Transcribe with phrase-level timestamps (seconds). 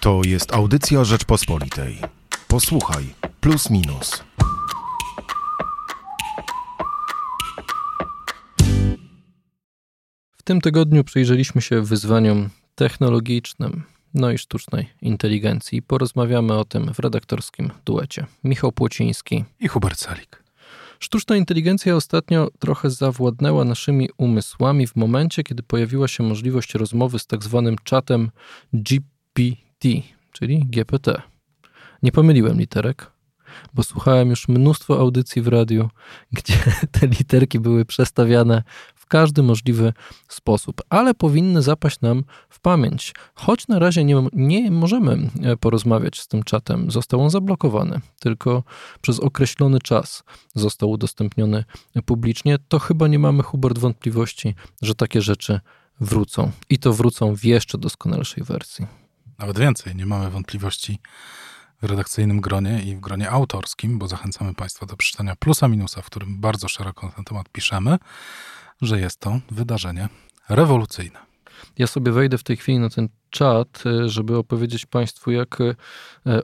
[0.00, 1.98] To jest audycja Rzeczpospolitej.
[2.48, 3.04] Posłuchaj,
[3.40, 4.24] plus minus.
[10.32, 13.82] W tym tygodniu przyjrzeliśmy się wyzwaniom technologicznym,
[14.14, 15.82] no i sztucznej inteligencji.
[15.82, 18.26] Porozmawiamy o tym w redaktorskim duecie.
[18.44, 20.42] Michał Płociński i Hubert Salik.
[20.98, 27.26] Sztuczna inteligencja ostatnio trochę zawładnęła naszymi umysłami w momencie, kiedy pojawiła się możliwość rozmowy z
[27.26, 28.30] tak zwanym czatem
[28.72, 29.42] GPT,
[30.32, 31.22] czyli GPT.
[32.02, 33.10] Nie pomyliłem literek,
[33.74, 35.90] bo słuchałem już mnóstwo audycji w radiu,
[36.32, 36.54] gdzie
[36.90, 38.62] te literki były przestawiane
[39.10, 39.92] każdy możliwy
[40.28, 43.14] sposób, ale powinny zapaść nam w pamięć.
[43.34, 48.62] Choć na razie nie, nie możemy e, porozmawiać z tym czatem, został on zablokowany, tylko
[49.00, 50.22] przez określony czas
[50.54, 51.64] został udostępniony
[52.04, 55.60] publicznie, to chyba nie mamy, Hubert, wątpliwości, że takie rzeczy
[56.00, 56.50] wrócą.
[56.70, 58.86] I to wrócą w jeszcze doskonalszej wersji.
[59.40, 60.98] Nawet więcej, nie mamy wątpliwości
[61.82, 66.06] w redakcyjnym gronie i w gronie autorskim, bo zachęcamy Państwa do przeczytania plusa minusa, w
[66.06, 67.98] którym bardzo szeroko na ten temat piszemy
[68.82, 70.08] że jest to wydarzenie
[70.48, 71.18] rewolucyjne.
[71.78, 75.74] Ja sobie wejdę w tej chwili na ten czat, e, żeby opowiedzieć Państwu, jak e,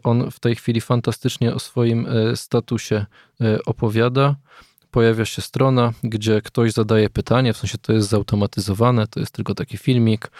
[0.03, 3.07] on w tej chwili fantastycznie o swoim e, statusie
[3.67, 4.37] opowiada.
[4.97, 9.55] Pojawia się strona, gdzie ktoś zadaje pytanie, w sensie to jest zautomatyzowane, to jest tylko
[9.55, 10.31] taki filmik.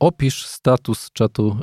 [0.00, 1.56] Opisz status czatu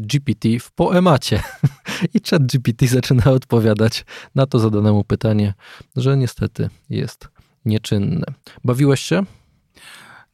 [0.00, 1.42] GPT w poemacie.
[2.14, 5.54] I czat GPT zaczyna odpowiadać na to zadanemu pytanie,
[5.96, 7.28] że niestety jest
[7.64, 8.26] nieczynne.
[8.64, 9.22] Bawiłeś się?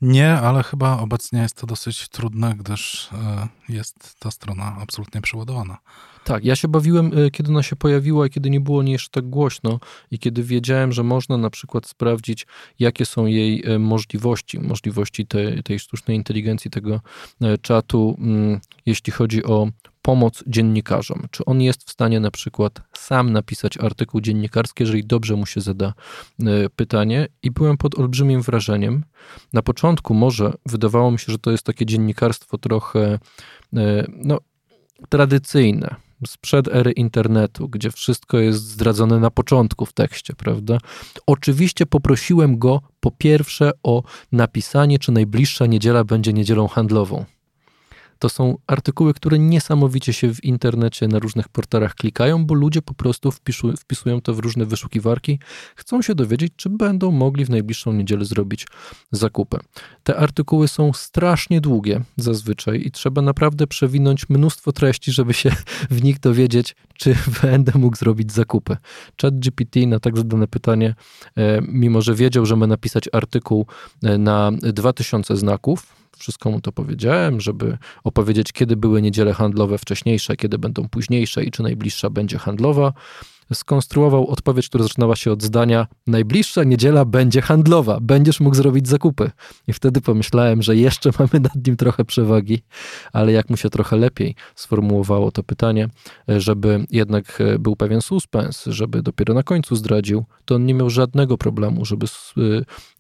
[0.01, 5.79] Nie, ale chyba obecnie jest to dosyć trudne, gdyż e, jest ta strona absolutnie przeładowana.
[6.25, 9.11] Tak, ja się bawiłem, e, kiedy ona się pojawiła i kiedy nie było niej jeszcze
[9.11, 12.47] tak głośno i kiedy wiedziałem, że można na przykład sprawdzić,
[12.79, 17.01] jakie są jej e, możliwości, możliwości tej, tej sztucznej inteligencji, tego
[17.63, 19.69] czatu, mm, jeśli chodzi o
[20.03, 21.27] pomoc dziennikarzom.
[21.31, 25.61] Czy on jest w stanie na przykład sam napisać artykuł dziennikarski, jeżeli dobrze mu się
[25.61, 25.93] zada
[26.41, 27.29] e, pytanie?
[27.43, 29.05] I byłem pod olbrzymim wrażeniem.
[29.53, 33.19] Na początku może wydawało mi się, że to jest takie dziennikarstwo trochę e,
[34.09, 34.39] no,
[35.09, 35.95] tradycyjne,
[36.27, 40.79] sprzed ery internetu, gdzie wszystko jest zdradzone na początku w tekście, prawda?
[41.27, 47.25] Oczywiście poprosiłem go po pierwsze o napisanie, czy najbliższa niedziela będzie niedzielą handlową.
[48.21, 52.95] To są artykuły, które niesamowicie się w internecie na różnych portalach klikają, bo ludzie po
[52.95, 55.39] prostu wpisu, wpisują to w różne wyszukiwarki,
[55.77, 58.67] chcą się dowiedzieć, czy będą mogli w najbliższą niedzielę zrobić
[59.13, 59.59] zakupy.
[60.03, 65.51] Te artykuły są strasznie długie zazwyczaj i trzeba naprawdę przewinąć mnóstwo treści, żeby się
[65.91, 68.77] w nich dowiedzieć, czy będę mógł zrobić zakupy.
[69.23, 70.95] Chat GPT na tak zadane pytanie,
[71.37, 73.67] e, mimo że wiedział, że ma napisać artykuł
[74.03, 80.37] e, na 2000 znaków, wszystko mu to powiedziałem, żeby opowiedzieć, kiedy były niedziele handlowe wcześniejsze,
[80.37, 82.93] kiedy będą późniejsze i czy najbliższa będzie handlowa
[83.53, 89.31] skonstruował odpowiedź, która zaczynała się od zdania: Najbliższa niedziela będzie handlowa, będziesz mógł zrobić zakupy.
[89.69, 92.63] I wtedy pomyślałem, że jeszcze mamy nad nim trochę przewagi,
[93.13, 95.89] ale jak mu się trochę lepiej sformułowało to pytanie,
[96.29, 101.39] żeby jednak był pewien suspens, żeby dopiero na końcu zdradził, to on nie miał żadnego
[101.39, 102.07] problemu, żeby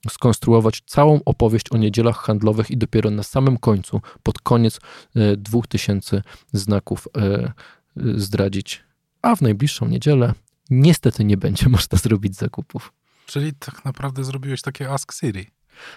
[0.08, 4.80] skonstruować całą opowieść o niedzielach handlowych i dopiero na samym końcu, pod koniec
[5.16, 6.22] e, dwóch tysięcy
[6.52, 7.52] znaków e,
[7.96, 8.82] zdradzić
[9.22, 10.34] a w najbliższą niedzielę
[10.70, 12.92] niestety nie będzie można zrobić zakupów.
[13.26, 15.47] Czyli tak naprawdę zrobiłeś takie Ask Siri.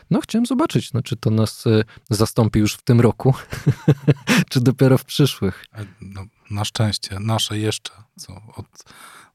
[0.09, 3.33] No, chciałem zobaczyć, no, czy to nas e, zastąpi już w tym roku,
[4.49, 5.65] czy dopiero w przyszłych.
[5.73, 8.83] E, no, na szczęście, nasze jeszcze, co od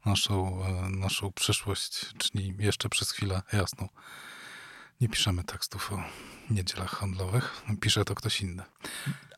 [0.06, 3.88] naszą, e, naszą przyszłość, czyli jeszcze przez chwilę jasną.
[5.00, 6.02] Nie piszemy tekstów o
[6.50, 8.62] niedzielach handlowych, pisze to ktoś inny.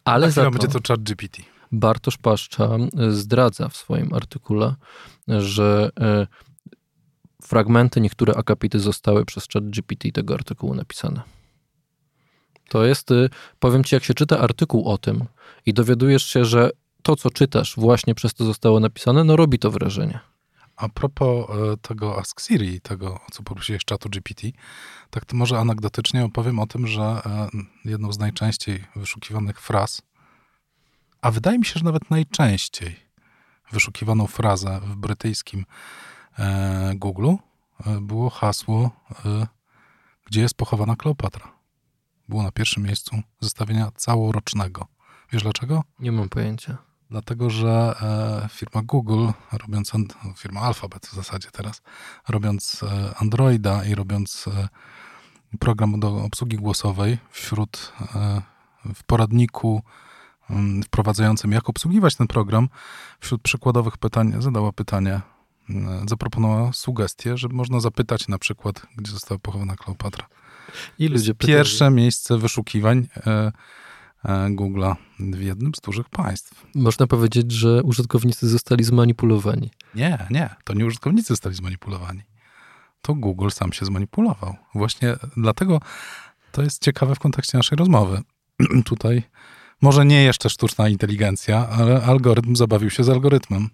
[0.05, 0.51] Ale za to...
[0.51, 1.43] będzie to chat GPT.
[1.73, 4.75] Bartosz Paszcza e, zdradza w swoim artykule,
[5.29, 6.27] że e,
[7.43, 11.23] fragmenty, niektóre akapity zostały przez chat GPT tego artykułu napisane.
[12.69, 13.29] To jest, e,
[13.59, 15.25] powiem ci, jak się czyta artykuł o tym
[15.67, 16.71] i dowiadujesz się, że
[17.03, 20.21] to, co czytasz, właśnie przez to zostało napisane, no robi to wrażenie.
[20.77, 21.47] A propos
[21.83, 24.49] tego Ask Siri, tego, o co poprosiłeś czatu GPT,
[25.11, 27.21] tak to może anegdotycznie opowiem o tym, że
[27.85, 30.03] jedną z najczęściej wyszukiwanych fraz
[31.23, 32.97] a wydaje mi się, że nawet najczęściej
[33.73, 35.65] wyszukiwaną frazę w brytyjskim
[36.39, 37.29] e, Google
[37.87, 38.91] e, było hasło,
[39.25, 39.47] e,
[40.27, 41.53] gdzie jest pochowana Kleopatra.
[42.29, 44.87] Było na pierwszym miejscu zestawienia całorocznego.
[45.33, 45.85] Wiesz dlaczego?
[45.99, 46.79] Nie mam pojęcia.
[47.11, 49.93] Dlatego, że e, firma Google, robiąc,
[50.37, 51.83] firma Alphabet w zasadzie teraz,
[52.29, 54.69] robiąc e, Androida i robiąc e,
[55.59, 57.93] program do obsługi głosowej wśród
[58.95, 59.83] w poradniku
[60.85, 62.69] wprowadzającym, jak obsługiwać ten program,
[63.21, 65.21] wśród przykładowych pytań zadała pytanie,
[65.71, 70.27] mm, zaproponowała sugestię, że można zapytać na przykład, gdzie została pochowana Kleopatra.
[70.99, 71.59] I ludzie pytali.
[71.59, 73.53] Pierwsze miejsce wyszukiwań e,
[74.25, 76.67] e, Google'a w jednym z dużych państw.
[76.75, 79.71] Można powiedzieć, że użytkownicy zostali zmanipulowani.
[79.95, 82.23] Nie, nie, to nie użytkownicy zostali zmanipulowani.
[83.03, 84.57] To Google sam się zmanipulował.
[84.75, 85.81] Właśnie dlatego
[86.53, 88.23] to jest ciekawe w kontekście naszej rozmowy.
[88.85, 89.23] Tutaj
[89.81, 93.69] może nie jeszcze sztuczna inteligencja, ale algorytm zabawił się z algorytmem.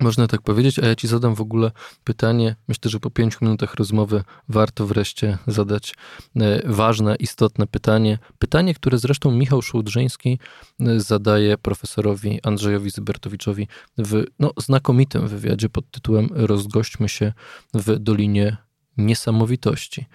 [0.00, 1.70] Można tak powiedzieć, a ja ci zadam w ogóle
[2.04, 2.56] pytanie.
[2.68, 5.94] Myślę, że po pięciu minutach rozmowy warto wreszcie zadać
[6.36, 8.18] e, ważne, istotne pytanie.
[8.38, 10.38] Pytanie, które zresztą Michał Szułdrzyński
[10.80, 13.68] e, zadaje profesorowi Andrzejowi Zybertowiczowi
[13.98, 17.32] w no, znakomitym wywiadzie pod tytułem Rozgośćmy się
[17.74, 18.56] w Dolinie
[18.96, 20.06] Niesamowitości.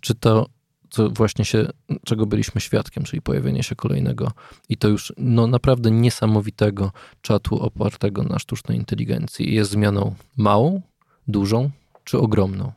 [0.00, 0.46] Czy to
[0.90, 1.68] co właśnie się,
[2.04, 4.32] czego byliśmy świadkiem, czyli pojawienie się kolejnego
[4.68, 6.92] i to już no, naprawdę niesamowitego
[7.22, 9.54] czatu opartego na sztucznej inteligencji.
[9.54, 10.82] Jest zmianą małą,
[11.28, 11.70] dużą
[12.04, 12.72] czy ogromną?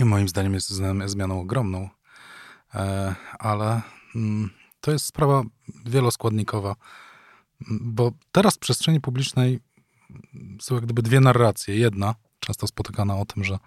[0.00, 0.68] Moim zdaniem jest
[1.06, 1.88] zmianą ogromną,
[2.74, 3.82] e, ale
[4.14, 4.50] mm,
[4.80, 5.42] to jest sprawa
[5.86, 6.76] wieloskładnikowa,
[7.70, 9.60] bo teraz w przestrzeni publicznej
[10.60, 11.76] są jak gdyby dwie narracje.
[11.76, 13.58] Jedna, często spotykana o tym, że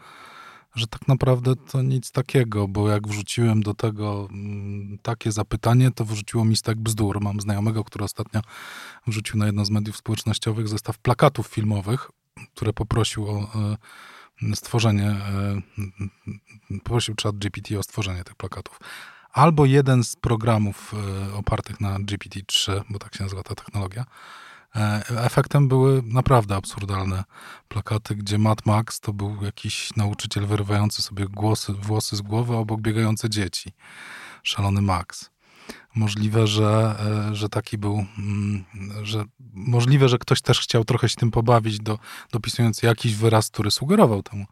[0.80, 6.06] że tak naprawdę to nic takiego, bo jak wrzuciłem do tego mm, takie zapytanie, to
[6.06, 7.22] wrzuciło mi stek bzdur.
[7.22, 8.42] Mam znajomego, który ostatnio
[9.08, 12.12] wrzucił na jedno z mediów społecznościowych zestaw plakatów filmowych,
[12.56, 13.52] które poprosił o
[14.44, 15.62] e, stworzenie, e,
[16.84, 18.80] poprosił chat GPT o stworzenie tych plakatów.
[19.34, 24.06] Albo jeden z programów e, opartych na GPT-3, bo tak się nazywa ta technologia,
[25.18, 27.24] efektem były naprawdę absurdalne
[27.68, 32.82] plakaty, gdzie Mad Max to był jakiś nauczyciel wyrywający sobie głosy, włosy z głowy, obok
[32.82, 33.74] biegające dzieci.
[34.44, 35.30] Szalony Max.
[35.96, 36.96] Możliwe, że,
[37.30, 38.66] e, że taki był, mm,
[39.04, 42.00] że możliwe, że ktoś też chciał trochę się tym pobawić, do,
[42.32, 44.46] dopisując jakiś wyraz, który sugerował temu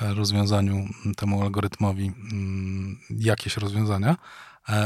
[0.00, 4.16] e, rozwiązaniu, temu algorytmowi mm, jakieś rozwiązania.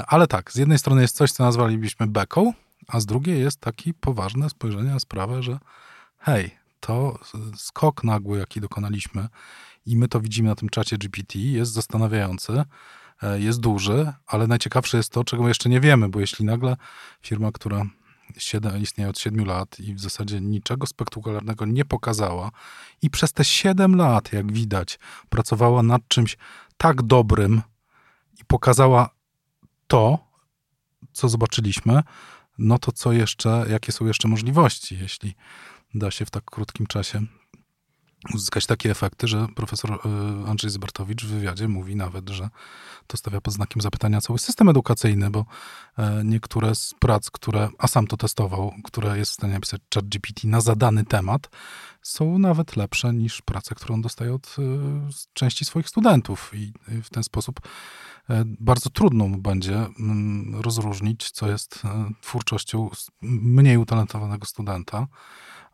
[0.06, 2.52] Ale tak, z jednej strony jest coś, co nazwalibyśmy beką,
[2.88, 5.58] a z drugiej jest takie poważne spojrzenie na sprawę, że
[6.18, 6.50] hej,
[6.80, 7.18] to
[7.56, 9.28] skok nagły, jaki dokonaliśmy
[9.86, 12.64] i my to widzimy na tym czacie GPT, jest zastanawiający,
[13.22, 16.76] e, jest duży, ale najciekawsze jest to, czego jeszcze nie wiemy, bo jeśli nagle
[17.22, 17.84] firma, która
[18.80, 22.50] istnieje od 7 lat i w zasadzie niczego spektakularnego nie pokazała
[23.02, 26.36] i przez te 7 lat, jak widać, pracowała nad czymś
[26.76, 27.62] tak dobrym
[28.40, 29.10] i pokazała
[29.86, 30.18] to,
[31.12, 32.02] co zobaczyliśmy,
[32.58, 35.34] no to co jeszcze, jakie są jeszcze możliwości, jeśli
[35.94, 37.22] da się w tak krótkim czasie
[38.34, 39.98] uzyskać takie efekty, że profesor e,
[40.48, 42.48] Andrzej Zbartowicz w wywiadzie mówi nawet, że
[43.06, 45.44] to stawia pod znakiem zapytania cały system edukacyjny, bo
[45.98, 50.04] e, niektóre z prac, które, a sam to testował, które jest w stanie napisać chat
[50.04, 51.50] GPT na zadany temat,
[52.02, 54.62] są nawet lepsze niż prace, którą dostaje od e,
[55.32, 56.72] części swoich studentów i
[57.02, 57.60] w ten sposób
[58.44, 61.82] bardzo trudno mu będzie mm, rozróżnić, co jest
[62.20, 62.90] twórczością
[63.22, 65.06] mniej utalentowanego studenta.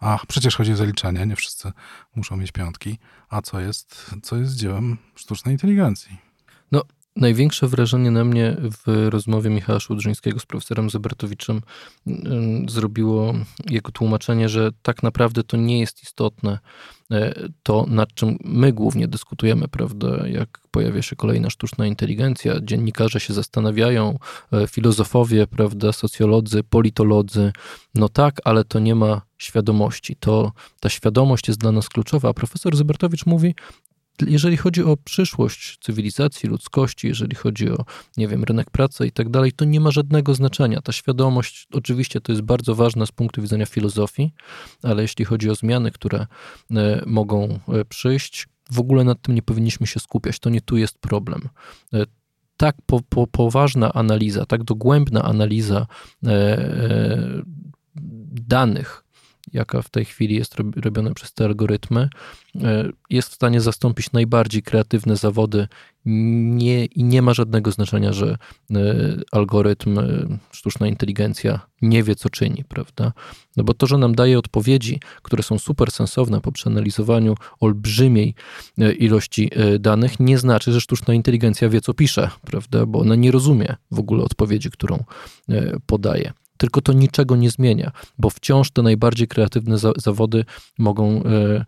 [0.01, 1.73] A przecież chodzi o zaliczenie, nie wszyscy
[2.15, 2.99] muszą mieć piątki,
[3.29, 6.19] a co jest, co jest dziełem sztucznej inteligencji.
[6.73, 6.83] No,
[7.19, 11.61] Największe wrażenie na mnie w rozmowie Michała Szudrzyńskiego z profesorem Zebertowiczem
[12.07, 13.35] mm, zrobiło
[13.71, 16.59] jego tłumaczenie, że tak naprawdę to nie jest istotne
[17.11, 23.21] e, to, nad czym my głównie dyskutujemy, prawda, jak pojawia się kolejna sztuczna inteligencja, dziennikarze
[23.21, 24.19] się zastanawiają,
[24.53, 27.53] e, filozofowie, prawda, socjolodzy, politolodzy,
[27.95, 30.17] no tak, ale to nie ma świadomości.
[30.17, 32.29] To, ta świadomość jest dla nas kluczowa.
[32.29, 33.55] A profesor Zybertowicz mówi,
[34.27, 37.85] jeżeli chodzi o przyszłość cywilizacji, ludzkości, jeżeli chodzi o,
[38.17, 40.81] nie wiem, rynek pracy i tak dalej, to nie ma żadnego znaczenia.
[40.81, 44.33] Ta świadomość oczywiście to jest bardzo ważna z punktu widzenia filozofii,
[44.83, 46.27] ale jeśli chodzi o zmiany, które
[46.71, 50.39] e, mogą e, przyjść, w ogóle nad tym nie powinniśmy się skupiać.
[50.39, 51.49] To nie tu jest problem
[51.95, 52.05] e,
[52.59, 55.87] tak po, po, poważna analiza, tak dogłębna analiza
[56.27, 57.43] e, e,
[58.49, 59.05] danych
[59.53, 62.09] jaka w tej chwili jest robiona przez te algorytmy,
[62.63, 65.69] e, jest w stanie zastąpić najbardziej kreatywne zawody
[66.05, 68.37] nie, i nie ma żadnego znaczenia, że
[68.71, 68.77] e,
[69.33, 73.13] algorytm, e, sztuczna inteligencja nie wie, co czyni, prawda?
[73.57, 78.35] No bo to, że nam daje odpowiedzi, które są super sensowne po przeanalizowaniu olbrzymiej
[78.99, 79.51] ilości
[79.81, 82.87] danych, nie znaczy, że sztuczna inteligencja wie, co pisze, prawda?
[82.87, 85.05] Bo ona nie rozumie w ogóle odpowiedzi, którą
[85.87, 90.45] podaje tylko to niczego nie zmienia, bo wciąż te najbardziej kreatywne za zawody
[90.79, 91.65] mogą e,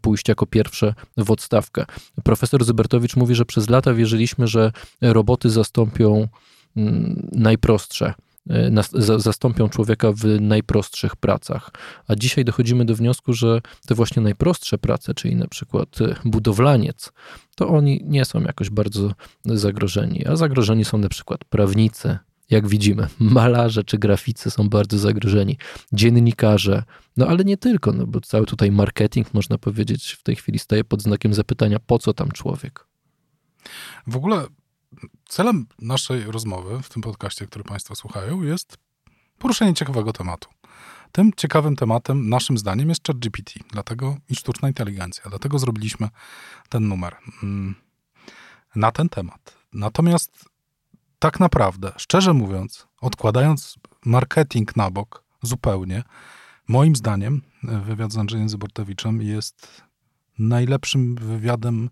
[0.00, 1.84] pójść jako pierwsze w odstawkę.
[2.22, 6.28] Profesor Zybertowicz mówi, że przez lata wierzyliśmy, że roboty zastąpią
[6.76, 8.14] mm, najprostsze
[8.50, 8.70] e,
[9.18, 11.70] zastąpią człowieka w najprostszych pracach.
[12.08, 17.12] A dzisiaj dochodzimy do wniosku, że te właśnie najprostsze prace, czyli na przykład e, budowlaniec,
[17.54, 19.12] to oni nie są jakoś bardzo
[19.44, 22.18] zagrożeni, a zagrożeni są na przykład prawnicy,
[22.50, 25.58] jak widzimy, malarze czy graficy są bardzo zagrożeni,
[25.92, 26.82] dziennikarze,
[27.16, 30.84] no ale nie tylko, no bo cały tutaj marketing, można powiedzieć, w tej chwili staje
[30.84, 32.86] pod znakiem zapytania, po co tam człowiek.
[34.06, 34.46] W ogóle
[35.28, 38.78] celem naszej rozmowy w tym podcaście, który Państwo słuchają, jest
[39.38, 40.48] poruszenie ciekawego tematu.
[41.12, 45.24] Tym ciekawym tematem, naszym zdaniem, jest ChatGPT, dlatego i sztuczna inteligencja.
[45.28, 46.08] Dlatego zrobiliśmy
[46.68, 47.74] ten numer mm,
[48.76, 49.54] na ten temat.
[49.72, 50.44] Natomiast
[51.18, 56.02] tak naprawdę, szczerze mówiąc, odkładając marketing na bok zupełnie,
[56.68, 59.82] moim zdaniem wywiad z Andrzejem Zybortowiczem jest
[60.38, 61.90] najlepszym wywiadem,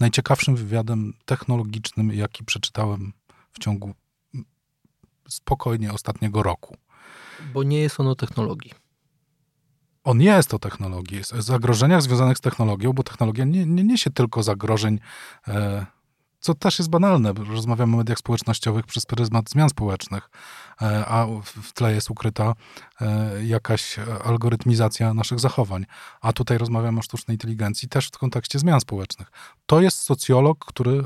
[0.00, 3.12] najciekawszym wywiadem technologicznym, jaki przeczytałem
[3.52, 3.94] w ciągu
[5.28, 6.76] spokojnie ostatniego roku.
[7.54, 8.70] Bo nie jest on o technologii.
[10.04, 14.10] On jest o technologii, jest o zagrożeniach związanych z technologią, bo technologia nie, nie niesie
[14.10, 14.98] tylko zagrożeń
[15.48, 15.86] e,
[16.44, 17.32] co też jest banalne.
[17.32, 20.30] Rozmawiamy o mediach społecznościowych przez pryzmat zmian społecznych,
[20.82, 22.54] e, a w tle jest ukryta
[23.00, 25.86] e, jakaś algorytmizacja naszych zachowań.
[26.20, 29.30] A tutaj rozmawiamy o sztucznej inteligencji też w kontekście zmian społecznych.
[29.66, 31.04] To jest socjolog, który y,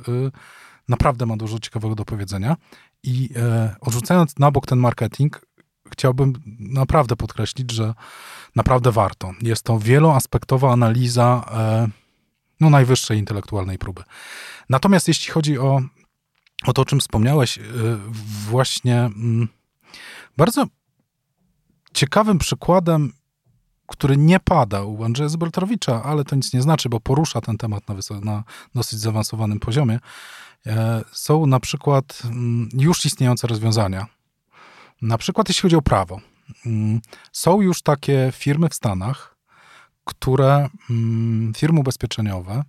[0.89, 2.57] naprawdę ma dużo ciekawego do powiedzenia
[3.03, 5.47] i e, odrzucając na bok ten marketing,
[5.93, 7.95] chciałbym naprawdę podkreślić, że
[8.57, 9.33] naprawdę warto.
[9.43, 11.45] Jest to wieloaspektowa analiza
[12.61, 14.03] no, najwyższej intelektualnej próby.
[14.69, 15.81] Natomiast jeśli chodzi o,
[16.67, 17.63] o to, o czym wspomniałeś, y,
[18.51, 19.49] właśnie mm,
[20.37, 20.67] bardzo
[21.93, 23.13] ciekawym przykładem,
[23.87, 27.83] który nie pada u Andrzeja Zbertrowicza, ale to nic nie znaczy, bo porusza ten temat
[27.89, 30.01] na, na dosyć zaawansowanym poziomie,
[30.67, 34.07] e, są na przykład mm, już istniejące rozwiązania.
[35.03, 36.21] Na przykład jeśli chodzi o prawo.
[36.67, 37.01] Mm,
[37.33, 39.38] są już takie firmy w Stanach,
[40.09, 40.69] które,
[41.57, 42.63] firmy ubezpieczeniowe,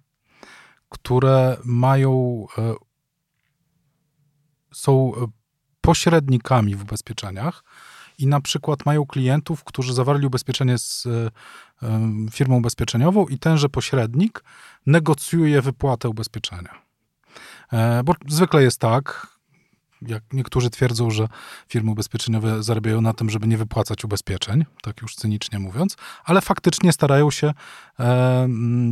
[0.89, 2.75] które mają, e,
[4.73, 5.27] są e,
[5.81, 7.63] pośrednikami w ubezpieczeniach
[8.17, 14.43] i na przykład mają klientów, którzy zawarli ubezpieczenie z e, firmą ubezpieczeniową i tenże pośrednik
[14.85, 16.81] negocjuje wypłatę ubezpieczenia.
[18.03, 19.27] Bo zwykle jest tak,
[20.01, 21.27] jak niektórzy twierdzą, że
[21.67, 26.93] firmy ubezpieczeniowe zarabiają na tym, żeby nie wypłacać ubezpieczeń, tak już cynicznie mówiąc, ale faktycznie
[26.93, 27.53] starają się
[27.99, 28.47] e,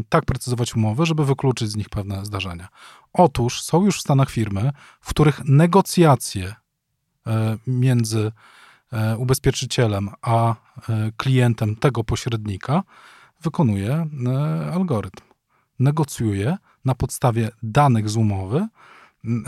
[0.09, 2.67] tak precyzować umowy, żeby wykluczyć z nich pewne zdarzenia.
[3.13, 4.71] Otóż są już w Stanach firmy,
[5.01, 6.55] w których negocjacje
[7.27, 8.31] e, między
[8.91, 10.55] e, ubezpieczycielem a e,
[11.17, 12.83] klientem tego pośrednika
[13.41, 13.91] wykonuje
[14.27, 15.23] e, algorytm.
[15.79, 18.67] Negocjuje na podstawie danych z umowy,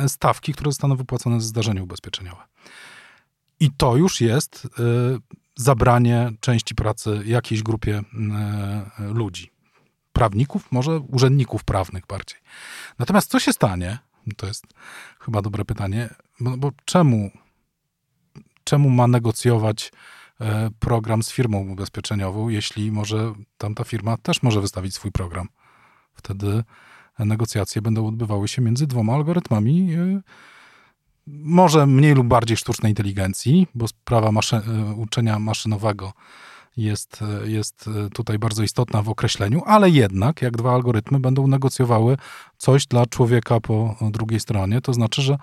[0.07, 2.41] stawki, które zostaną wypłacone za zdarzenie ubezpieczeniowe.
[3.59, 4.69] I to już jest y,
[5.55, 9.51] zabranie części pracy jakiejś grupie y, ludzi.
[10.13, 12.39] Prawników, może urzędników prawnych bardziej.
[12.99, 13.99] Natomiast co się stanie?
[14.37, 14.65] To jest
[15.19, 16.09] chyba dobre pytanie,
[16.39, 17.31] bo, bo czemu,
[18.63, 19.91] czemu ma negocjować
[20.41, 20.45] y,
[20.79, 25.47] program z firmą ubezpieczeniową, jeśli może tamta firma też może wystawić swój program?
[26.13, 26.63] Wtedy
[27.25, 30.21] negocjacje będą odbywały się między dwoma algorytmami, e,
[31.27, 34.61] może mniej lub bardziej sztucznej inteligencji, bo sprawa maszy e,
[34.95, 36.13] uczenia maszynowego
[36.83, 42.17] jest, e, jest tutaj bardzo istotna w określeniu, ale jednak jak dwa algorytmy będą negocjowały
[42.57, 45.37] coś dla człowieka po drugiej stronie, to znaczy, że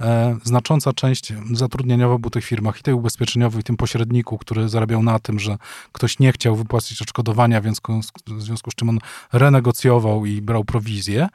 [0.00, 5.02] e, znacząca część zatrudnieniowa w tych firmach i tej ubezpieczeniowej, i tym pośredniku, który zarabiał
[5.02, 5.58] na tym, że
[5.92, 7.80] ktoś nie chciał wypłacić odszkodowania, więc
[8.26, 8.98] w związku z czym on
[9.32, 11.28] renegocjował i brał prowizję,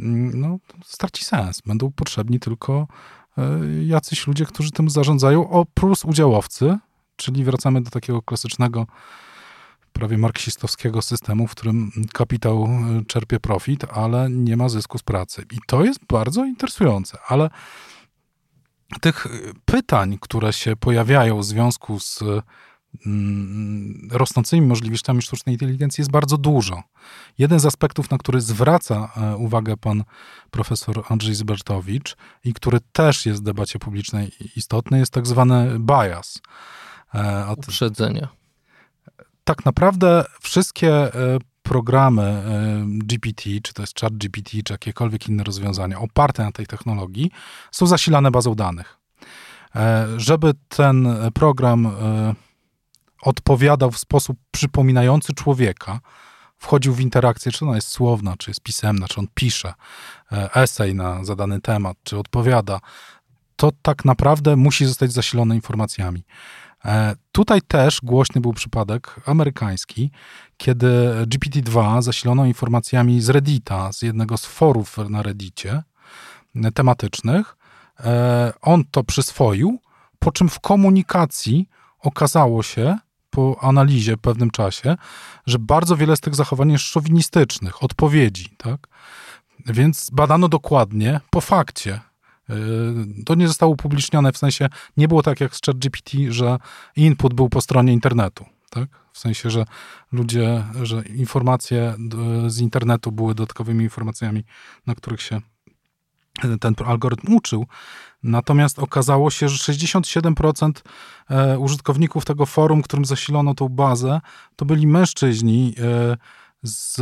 [0.00, 1.60] mm, no, straci sens.
[1.66, 2.86] Będą potrzebni tylko
[3.38, 6.78] e, jacyś ludzie, którzy tym zarządzają, o plus udziałowcy,
[7.20, 8.86] czyli wracamy do takiego klasycznego
[9.92, 15.44] prawie marksistowskiego systemu, w którym kapitał e, czerpie profit, ale nie ma zysku z pracy.
[15.52, 17.50] I to jest bardzo interesujące, ale
[19.00, 19.30] tych e,
[19.64, 22.24] pytań, które się pojawiają w związku z
[23.06, 26.82] mm, rosnącymi możliwościami sztucznej inteligencji jest bardzo dużo.
[27.38, 30.04] Jeden z aspektów, na który zwraca e, uwagę pan
[30.50, 36.40] profesor Andrzej Zybertowicz i który też jest w debacie publicznej istotny, jest tak zwany bias.
[37.56, 38.28] Uprzedzenia
[39.50, 42.42] tak naprawdę wszystkie e, programy e,
[42.86, 47.30] GPT, czy to jest chat GPT, czy jakiekolwiek inne rozwiązania oparte na tej technologii,
[47.70, 48.98] są zasilane bazą danych.
[49.76, 51.92] E, żeby ten program
[53.22, 56.00] odpowiadał w sposób przypominający człowieka,
[56.58, 59.74] wchodził w interakcję, czy ona jest słowna, czy jest pisemna, czy on pisze
[60.54, 62.80] esej na zadany temat, czy odpowiada,
[63.56, 66.24] to tak naprawdę musi zostać zasilone informacjami.
[66.84, 70.10] E, tutaj też głośny był przypadek amerykański,
[70.56, 70.88] kiedy
[71.26, 75.82] GPT-2 zasilono informacjami z Reddita, z jednego z forów na Reddicie
[76.56, 77.56] e, tematycznych.
[78.00, 79.78] E, on to przyswoił,
[80.18, 81.68] po czym w komunikacji
[82.00, 82.98] okazało się,
[83.30, 84.96] po analizie w pewnym czasie,
[85.46, 88.88] że bardzo wiele z tych zachowań jest szowinistycznych, odpowiedzi, tak?
[89.66, 92.00] Więc badano dokładnie po fakcie,
[93.26, 96.58] to nie zostało upublicznione, w sensie nie było tak jak z ChatGPT, że
[96.96, 98.44] input był po stronie internetu.
[98.70, 98.88] Tak?
[99.12, 99.64] W sensie, że
[100.12, 101.94] ludzie, że informacje
[102.46, 104.44] z internetu były dodatkowymi informacjami,
[104.86, 105.40] na których się
[106.60, 107.66] ten algorytm uczył.
[108.22, 110.72] Natomiast okazało się, że 67%
[111.30, 114.20] e, użytkowników tego forum, którym zasilono tą bazę,
[114.56, 116.16] to byli mężczyźni e,
[116.62, 117.00] z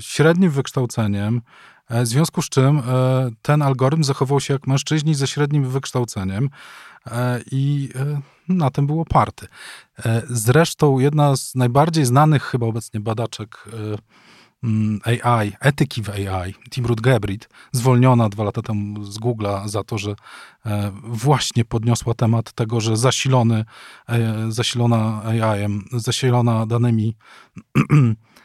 [0.00, 2.82] średnim wykształceniem, E, w związku z czym e,
[3.42, 6.50] ten algorytm zachował się jak mężczyźni ze średnim wykształceniem
[7.06, 7.88] e, i
[8.48, 9.46] na tym był oparty.
[10.28, 13.64] Zresztą jedna z najbardziej znanych chyba obecnie badaczek
[14.64, 19.98] mm, AI, etyki w AI, Timrud Gebrit, zwolniona dwa lata temu z Google'a za to,
[19.98, 20.14] że
[21.02, 23.64] właśnie podniosła temat tego, że zasilony,
[24.48, 27.16] zasilona AI-em, zasilona danymi
[27.76, 28.14] E,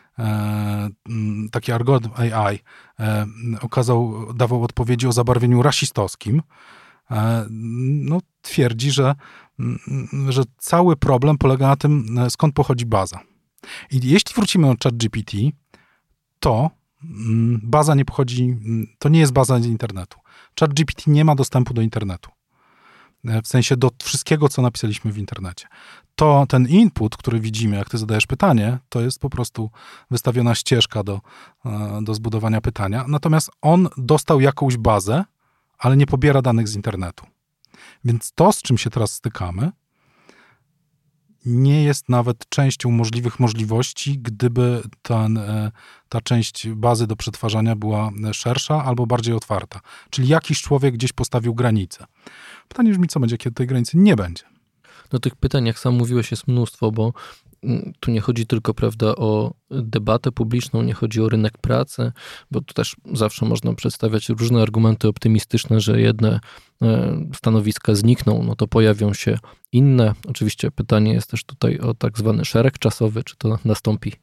[1.51, 2.60] taki algorytm AI
[3.00, 3.25] e,
[3.62, 6.42] okazał, dawał odpowiedzi o zabarwieniu rasistowskim,
[7.12, 9.16] e, no, twierdzi, że,
[10.30, 13.20] że cały problem polega na tym, skąd pochodzi baza.
[13.92, 15.38] I jeśli wrócimy do ChatGPT,
[16.40, 16.70] to
[17.63, 18.58] baza nie pochodzi,
[19.00, 20.20] to nie jest baza z internetu.
[20.60, 22.30] ChatGPT nie ma dostępu do internetu.
[23.44, 25.68] W sensie do wszystkiego, co napisaliśmy w internecie
[26.15, 29.70] to ten input, który widzimy, jak ty zadajesz pytanie, to jest po prostu
[30.12, 31.22] wystawiona ścieżka do,
[31.65, 33.06] e, do zbudowania pytania.
[33.08, 35.24] Natomiast on dostał jakąś bazę,
[35.77, 37.25] ale nie pobiera danych z internetu.
[38.03, 39.72] Więc to, z czym się teraz stykamy,
[41.46, 45.71] nie jest nawet częścią możliwych możliwości, gdyby ten, e,
[46.10, 49.80] ta część bazy do przetwarzania była szersza albo bardziej otwarta.
[50.10, 52.06] Czyli jakiś człowiek gdzieś postawił granicę.
[52.67, 54.43] Pytanie brzmi, co będzie, kiedy tej granicy nie będzie.
[55.13, 57.13] No tych pytań, jak sam mówiłeś, jest mnóstwo, bo
[57.63, 62.12] mm, tu nie chodzi tylko, prawda, o debatę publiczną, nie chodzi o rynek pracy,
[62.52, 66.39] bo tu też zawsze można przedstawiać różne argumenty optymistyczne, że jedne
[66.82, 69.39] e, stanowiska znikną, no to pojawią się
[69.71, 70.13] inne.
[70.28, 74.13] Oczywiście pytanie jest też tutaj o tak zwany szereg czasowy, czy to nastąpi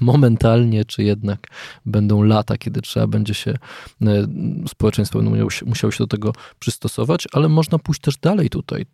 [0.00, 1.46] momentalnie, czy jednak
[1.86, 3.54] będą lata, kiedy trzeba będzie się,
[4.02, 4.26] e,
[4.68, 8.86] społeczeństwo będą musiało się do tego przystosować, ale można pójść też dalej tutaj.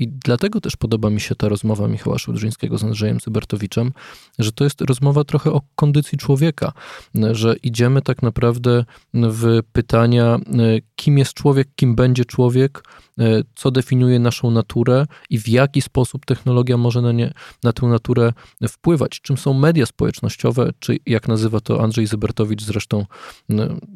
[0.00, 3.92] I dlatego też podoba mi się ta rozmowa Michała Szudrzyńskiego z Andrzejem Cybertowiczem,
[4.38, 6.72] że to jest rozmowa trochę o kondycji człowieka,
[7.32, 8.84] że idziemy tak naprawdę
[9.14, 10.38] w pytania, e,
[10.96, 12.84] kim jest człowiek, kim będzie człowiek,
[13.18, 17.32] e, co definiuje naszą naturę i w jaki sposób technologia może na, nie,
[17.64, 18.32] na tę naturę
[18.68, 19.20] wpływać.
[19.20, 23.06] Czym są media społecznościowe, czy jak nazywa to Andrzej Zybertowicz zresztą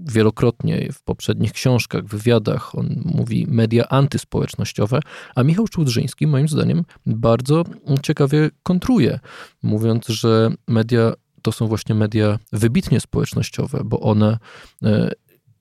[0.06, 5.00] wielokrotnie w poprzednich książkach, wywiadach, on mówi media antyspołecznościowe,
[5.34, 7.64] a Michał Szczudrzyński moim zdaniem bardzo
[8.02, 9.20] ciekawie kontruje,
[9.62, 14.38] mówiąc, że media to są właśnie media wybitnie społecznościowe, bo one
[14.82, 15.10] e,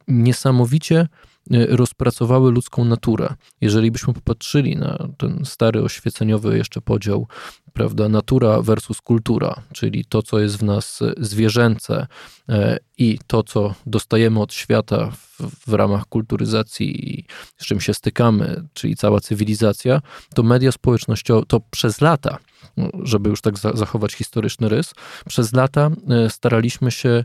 [0.07, 1.07] niesamowicie
[1.51, 3.33] rozpracowały ludzką naturę.
[3.61, 7.27] Jeżeli byśmy popatrzyli na ten stary oświeceniowy jeszcze podział,
[7.73, 12.07] prawda, natura versus kultura, czyli to, co jest w nas zwierzęce
[12.49, 17.25] e, i to, co dostajemy od świata w, w ramach kulturyzacji i
[17.57, 20.01] z czym się stykamy, czyli cała cywilizacja,
[20.35, 22.37] to media społecznościowe, to przez lata,
[22.77, 24.93] no, żeby już tak zachować historyczny rys,
[25.27, 27.23] przez lata e, staraliśmy się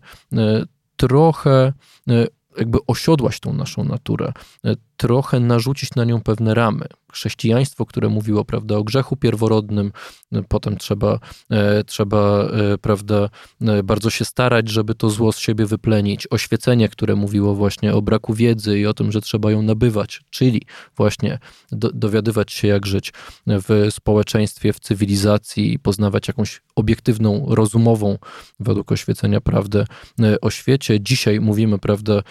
[0.96, 1.72] trochę
[2.58, 4.32] jakby osiodłać tą naszą naturę,
[4.64, 6.86] e, trochę narzucić na nią pewne ramy.
[7.18, 9.92] Chrześcijaństwo, które mówiło prawda, o grzechu pierworodnym,
[10.32, 11.18] e, potem trzeba,
[11.50, 12.48] e, trzeba
[12.80, 13.28] prawda,
[13.84, 16.26] bardzo się starać, żeby to zło z siebie wyplenić.
[16.30, 20.62] Oświecenie, które mówiło właśnie o braku wiedzy i o tym, że trzeba ją nabywać, czyli
[20.96, 21.38] właśnie
[21.72, 23.12] do, dowiadywać się, jak żyć
[23.46, 28.18] w społeczeństwie, w cywilizacji i poznawać jakąś obiektywną, rozumową,
[28.60, 29.84] według oświecenia, prawdę
[30.40, 31.00] o świecie.
[31.00, 32.22] Dzisiaj mówimy, prawda,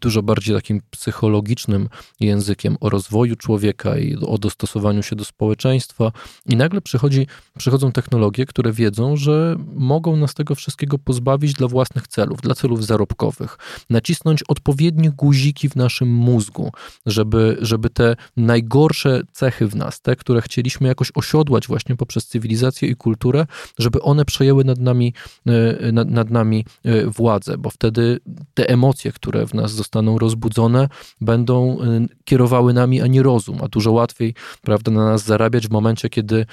[0.00, 1.88] dużo bardziej takim psychologicznym
[2.20, 6.12] językiem o rozwoju człowieka i o dostosowaniu się do społeczeństwa.
[6.46, 7.26] I nagle przychodzi,
[7.58, 12.86] przychodzą technologie, które wiedzą, że mogą nas tego wszystkiego pozbawić dla własnych celów, dla celów
[12.86, 13.58] zarobkowych.
[13.90, 16.72] Nacisnąć odpowiednie guziki w naszym mózgu,
[17.06, 22.88] żeby, żeby te najgorsze cechy w nas, te, które chcieliśmy jakoś osiodłać właśnie poprzez cywilizację
[22.88, 23.46] i kulturę,
[23.78, 25.14] żeby one przejęły nad nami,
[25.46, 28.20] e, nad, nad nami e, władzę, bo wtedy
[28.54, 30.88] te emocje, które w nas zostaną rozbudzone,
[31.20, 35.70] będą e, kierowały nami, a nie rozum, a dużo łatwiej, prawda, na nas zarabiać w
[35.70, 36.46] momencie, kiedy,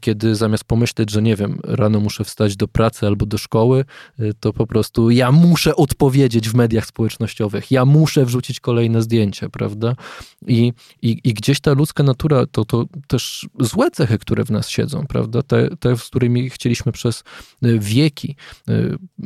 [0.00, 3.84] kiedy zamiast pomyśleć, że nie wiem, rano muszę wstać do pracy albo do szkoły,
[4.40, 9.94] to po prostu ja muszę odpowiedzieć w mediach społecznościowych, ja muszę wrzucić kolejne zdjęcie, prawda?
[10.46, 14.68] I, i, i gdzieś ta ludzka natura, to, to też złe cechy, które w nas
[14.68, 15.42] siedzą, prawda?
[15.42, 17.24] Te, te, z którymi chcieliśmy przez
[17.62, 18.36] wieki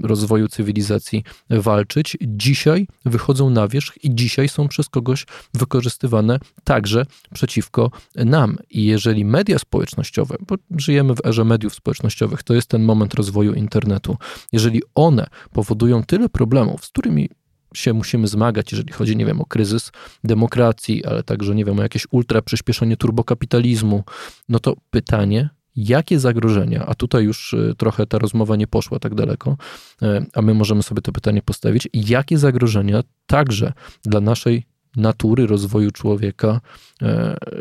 [0.03, 7.07] rozwoju cywilizacji walczyć, dzisiaj wychodzą na wierzch i dzisiaj są przez kogoś wykorzystywane także
[7.45, 8.59] przeciwko nam.
[8.71, 13.55] I jeżeli media społecznościowe, bo żyjemy w erze mediów społecznościowych, to jest ten moment rozwoju
[13.55, 14.17] internetu,
[14.53, 17.29] jeżeli one powodują tyle problemów, z którymi
[17.75, 19.93] się musimy zmagać, jeżeli chodzi, nie wiem, o kryzys
[20.25, 24.05] demokracji, ale także, nie wiem, o jakieś ultra przyspieszenie turbokapitalizmu,
[24.49, 29.15] no to pytanie, jakie zagrożenia, a tutaj już y, trochę ta rozmowa nie poszła tak
[29.15, 29.57] daleko,
[30.03, 33.73] y, a my możemy sobie to pytanie postawić, jakie zagrożenia także
[34.05, 36.61] dla naszej natury, rozwoju człowieka
[37.03, 37.07] y,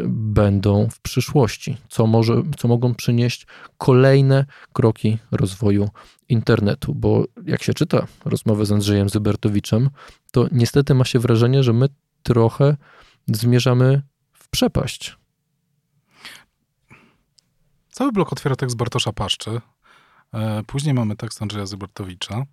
[0.07, 5.89] będą w przyszłości, co, może, co mogą przynieść kolejne kroki rozwoju
[6.29, 9.89] internetu, bo jak się czyta rozmowę z Andrzejem Zybertowiczem,
[10.31, 11.89] to niestety ma się wrażenie, że my
[12.23, 12.77] trochę
[13.27, 14.01] zmierzamy
[14.33, 15.17] w przepaść.
[17.91, 19.61] Cały blok otwiera tekst Bartosza Paszczy.
[20.33, 22.45] E, później mamy tekst Andrzeja Zybertowicza, e,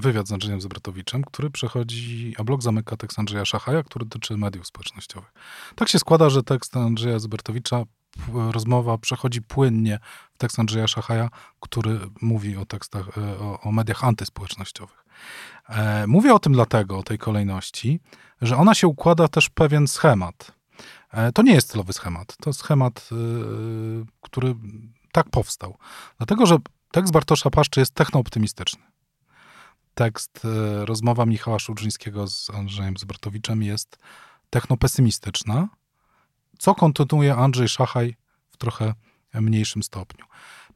[0.00, 4.66] wywiad z Andrzejem Zybertowiczem, który przechodzi, a blok zamyka tekst Andrzeja Szachaja, który dotyczy mediów
[4.66, 5.32] społecznościowych.
[5.74, 7.84] Tak się składa, że tekst Andrzeja Zybertowicza,
[8.50, 9.98] rozmowa przechodzi płynnie
[10.34, 11.28] w tekst Andrzeja Szachaja,
[11.60, 15.04] który mówi o tekstach, e, o, o mediach antyspołecznościowych.
[16.06, 18.00] Mówię o tym dlatego, o tej kolejności,
[18.40, 20.52] że ona się układa też pewien schemat.
[21.12, 22.36] E, to nie jest celowy schemat.
[22.40, 23.08] To schemat,
[24.20, 24.54] który
[25.12, 25.76] tak powstał.
[26.18, 26.56] Dlatego, że
[26.90, 28.89] tekst Bartosza Paszczy jest technooptymistyczny.
[30.00, 33.98] Tekst, y, rozmowa Michała Szudrzyńskiego z Andrzejem Zbratowiczem jest
[34.50, 35.68] technopesymistyczna,
[36.58, 38.16] co kontynuuje Andrzej Szachaj
[38.50, 38.94] w trochę
[39.34, 40.24] mniejszym stopniu.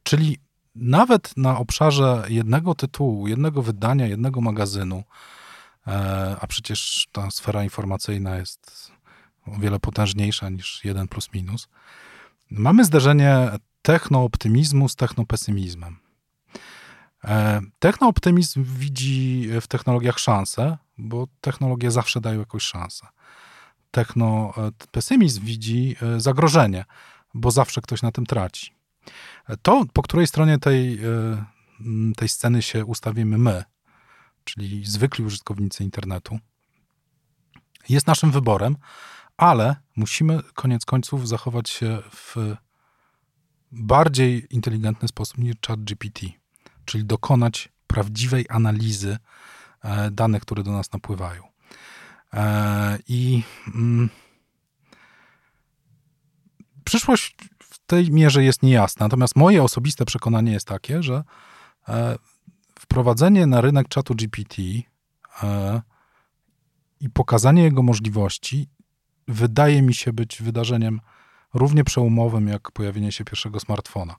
[0.03, 0.37] Czyli
[0.75, 5.03] nawet na obszarze jednego tytułu, jednego wydania, jednego magazynu,
[5.87, 8.91] e, a przecież ta sfera informacyjna jest
[9.47, 11.67] o wiele potężniejsza niż jeden plus minus,
[12.51, 13.49] mamy zderzenie
[13.81, 16.04] technooptymizmu z technopesymizmem.
[17.25, 23.07] E, technooptymizm widzi w technologiach szansę, bo technologie zawsze dają jakąś szansę.
[23.91, 26.85] Technopesymizm widzi e, zagrożenie,
[27.33, 28.75] bo zawsze ktoś na tym traci.
[29.61, 31.45] To, po której stronie tej, e,
[32.17, 33.63] tej sceny się ustawimy my,
[34.43, 36.39] czyli zwykli użytkownicy internetu,
[37.89, 38.77] jest naszym wyborem,
[39.37, 42.55] ale musimy koniec końców zachować się w
[43.71, 46.19] bardziej inteligentny sposób niż ChatGPT,
[46.85, 49.17] czyli dokonać prawdziwej analizy
[49.83, 51.43] e, danych, które do nas napływają.
[52.33, 53.43] E, I
[53.75, 54.09] mm,
[56.83, 61.23] przyszłość w tej mierze jest niejasna, natomiast moje osobiste przekonanie jest takie, że
[61.89, 62.17] e,
[62.79, 64.61] wprowadzenie na rynek czatu GPT
[66.99, 68.69] i pokazanie jego możliwości
[69.27, 71.01] wydaje mi się być wydarzeniem
[71.53, 74.15] równie przełomowym jak pojawienie się pierwszego smartfona.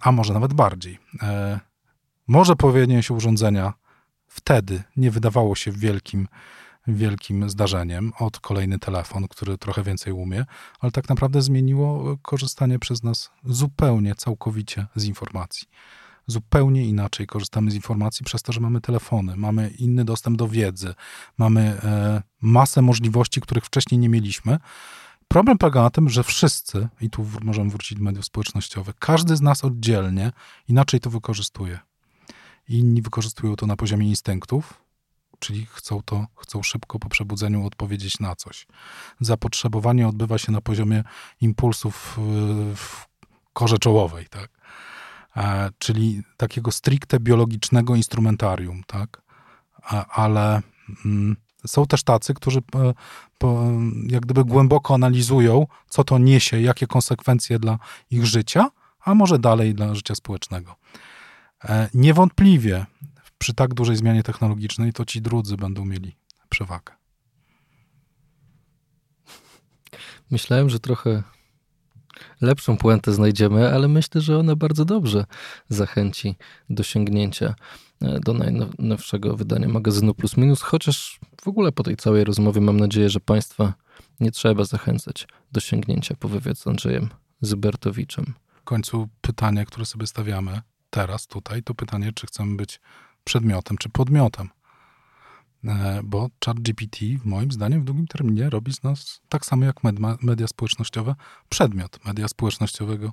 [0.00, 0.98] A może nawet bardziej.
[1.22, 1.60] E,
[2.28, 3.72] może pojawienie się urządzenia
[4.28, 6.28] wtedy nie wydawało się wielkim,
[6.86, 10.44] wielkim zdarzeniem od kolejny telefon, który trochę więcej umie,
[10.80, 15.68] ale tak naprawdę zmieniło korzystanie przez nas zupełnie, całkowicie z informacji
[16.26, 20.94] zupełnie inaczej korzystamy z informacji przez to, że mamy telefony, mamy inny dostęp do wiedzy,
[21.38, 24.58] mamy e, masę możliwości, których wcześniej nie mieliśmy.
[25.28, 29.40] Problem polega na tym, że wszyscy, i tu możemy wrócić do mediów społecznościowych, każdy z
[29.40, 30.32] nas oddzielnie
[30.68, 31.78] inaczej to wykorzystuje.
[32.68, 34.74] Inni wykorzystują to na poziomie instynktów,
[35.38, 38.66] czyli chcą to, chcą szybko po przebudzeniu odpowiedzieć na coś.
[39.20, 41.04] Zapotrzebowanie odbywa się na poziomie
[41.40, 42.18] impulsów
[42.76, 43.06] w
[43.52, 44.50] korze czołowej, tak?
[45.36, 49.22] E, czyli takiego stricte biologicznego instrumentarium, tak?
[50.10, 50.62] Ale
[51.04, 52.92] mm, są też tacy, którzy e,
[54.06, 57.78] jak gdyby głęboko analizują, co to niesie, jakie konsekwencje dla
[58.10, 60.76] ich życia, a może dalej dla życia społecznego.
[61.64, 62.86] E, niewątpliwie
[63.38, 66.16] przy tak dużej zmianie technologicznej to ci drudzy będą mieli
[66.48, 66.92] przewagę.
[70.30, 71.22] Myślałem, że trochę
[72.40, 75.24] lepszą puentę znajdziemy, ale myślę, że ona bardzo dobrze
[75.68, 76.34] zachęci
[76.70, 77.54] do sięgnięcia
[78.02, 82.76] e, do najnowszego wydania magazynu Plus Minus, chociaż w ogóle po tej całej rozmowie mam
[82.80, 83.74] nadzieję, że Państwa
[84.20, 87.08] nie trzeba zachęcać do sięgnięcia po wywiad z Andrzejem
[87.40, 88.34] Zybertowiczem.
[88.54, 92.80] W końcu pytanie, które sobie stawiamy teraz tutaj, to pytanie, czy chcemy być
[93.24, 94.48] przedmiotem, czy podmiotem.
[95.64, 99.76] E, bo ChatGPT moim zdaniem w długim terminie robi z nas tak samo jak
[100.22, 101.14] media społecznościowe
[101.48, 103.12] przedmiot media społecznościowego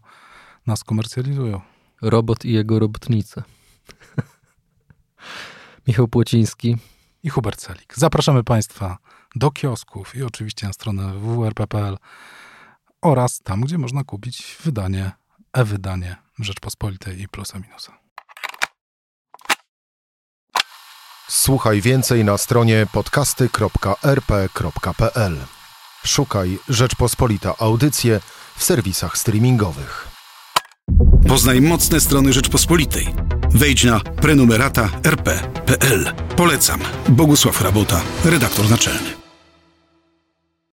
[0.67, 1.61] nas komercjalizują.
[2.01, 3.43] Robot i jego robotnice.
[5.87, 6.77] Michał Płociński
[7.23, 7.93] i Hubert Celik.
[7.97, 8.97] Zapraszamy Państwa
[9.36, 11.97] do kiosków i oczywiście na stronę www.rp.pl
[13.01, 15.12] oraz tam, gdzie można kupić wydanie,
[15.53, 17.97] e-wydanie Rzeczpospolitej i plusa minusa.
[21.29, 25.38] Słuchaj więcej na stronie podcasty.rp.pl.
[26.05, 28.19] Szukaj Rzeczpospolita Audycje
[28.55, 30.07] w serwisach streamingowych.
[31.27, 33.07] Poznaj mocne strony Rzeczpospolitej.
[33.53, 36.13] Wejdź na prenumerata rp.pl.
[36.35, 36.79] Polecam.
[37.09, 39.22] Bogusław Rabota, redaktor naczelny.